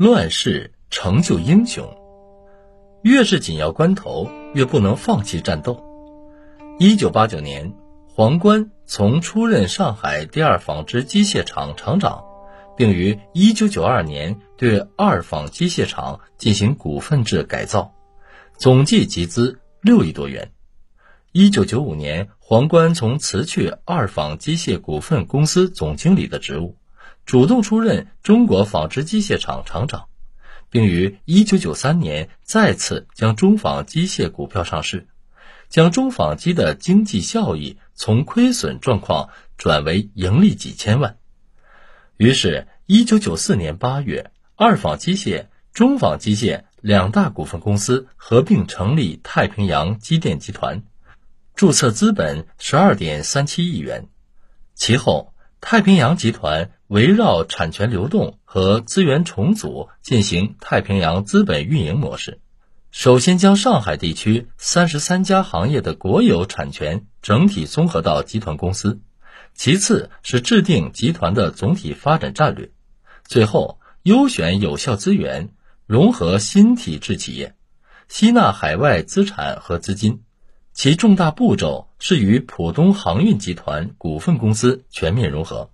[0.00, 1.86] 乱世成就英雄，
[3.02, 5.84] 越是紧要关头，越不能放弃战斗。
[6.78, 7.74] 一九八九年，
[8.08, 12.24] 黄关从出任上海第二纺织机械厂厂长，
[12.78, 17.92] 并于一九九二年对二纺机械厂进行股份制改造，
[18.56, 20.50] 总计集资六亿多元。
[21.32, 26.76] 一九九五年，黄关从辞去二纺机械股份公司总经理的职务，
[27.30, 30.08] 主动出任中国纺织机械厂厂长，
[30.68, 35.06] 并于一九九三年再次将中纺机械股票上市，
[35.68, 41.18] 将中纺机的经济效益从亏损状况转为盈利几千万。
[42.16, 50.82] 于是，一九九四年八月，二纺机械、中纺机械两大股份公司合并成立太平洋机电集团。
[51.54, 54.08] 注册资本十二点三七亿元。
[54.74, 62.40] 其后，太平洋集团围绕产权流动和资源重组进行太平洋资本运营模式。
[62.90, 69.00] 首先将上海地区三十三家行业的国有产权整体综合到集团公司，
[69.54, 72.70] 其次是制定集团的总体发展战略，
[73.24, 75.50] 最后优选有效资源，
[75.86, 77.54] 融合新体制企业，
[78.08, 80.22] 吸纳海外资产和资金。
[80.72, 85.70] 其重大步骤是与浦东航运集团股份公司全面融合，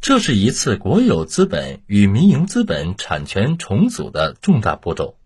[0.00, 5.16] 这是一次国有资本与民营资本产权重组的重大步骤。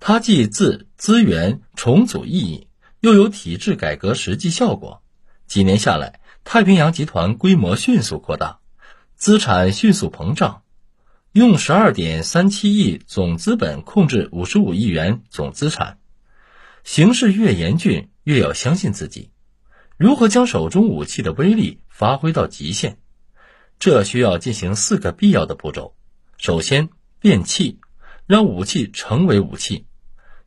[0.00, 2.68] 它既自资源重组意义，
[3.00, 5.02] 又有体制改革实际效果。
[5.46, 8.60] 几年下来，太平洋集团规模迅速扩大，
[9.16, 10.62] 资产迅速膨胀，
[11.32, 15.98] 用十二点三七亿总资本控制五十五亿元总资产。
[16.86, 18.08] 形势越严峻。
[18.26, 19.30] 越要相信自己，
[19.96, 22.96] 如何将手中武器的威力发挥到极限？
[23.78, 25.94] 这需要进行四个必要的步骤。
[26.36, 26.88] 首先，
[27.20, 27.78] 变器，
[28.26, 29.86] 让武器成为武器，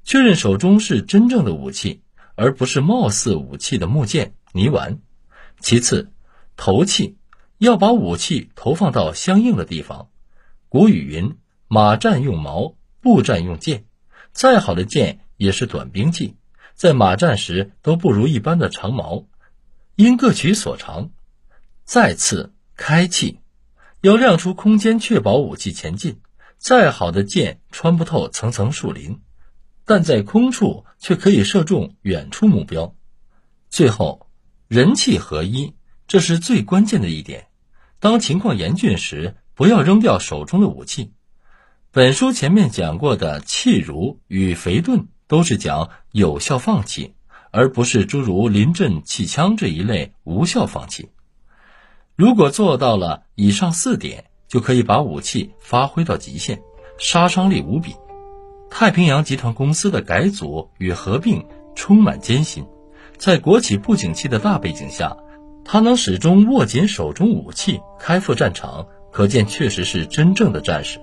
[0.04, 2.04] 确认手中是真正的武器，
[2.36, 5.00] 而不是貌似武器的木剑、泥丸。
[5.62, 6.12] 其次，
[6.58, 7.16] 投器，
[7.60, 10.10] 要把武器投放到相应的地方。
[10.68, 11.38] 古语云
[11.70, 13.86] ：“马战用矛，步战用剑。”
[14.34, 16.36] 再好的剑也是短兵器。
[16.76, 19.26] 在马战时都不如一般的长矛，
[19.96, 21.10] 应各取所长。
[21.84, 23.40] 再次开气，
[24.02, 26.22] 要亮出空间，确保武器前进。
[26.58, 29.22] 再好的箭穿不透层层树林，
[29.86, 32.96] 但在空处却可以射中远处目标。
[33.70, 34.28] 最后，
[34.68, 35.74] 人气合一，
[36.06, 37.48] 这是最关键的一点。
[38.00, 41.14] 当情况严峻时，不要扔掉手中的武器。
[41.92, 45.08] 本书前面讲过的气如与肥盾。
[45.30, 47.14] 都是讲有效放弃，
[47.52, 51.12] 而不是诸如临阵弃枪这一类无效放弃。
[52.16, 56.60] 如果做到了以上四点，就可以把武器发挥到极限，
[56.98, 57.96] 杀伤力无比。
[58.72, 62.66] 太平洋集团公司的改组与合并充满艰辛，
[63.18, 65.16] 在国企不景气的大背景下，
[65.64, 71.00] 他能始终握紧手中武器，开赴战场，可见确实是真正的战士。